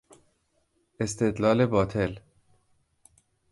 [1.01, 2.19] استدلال باطل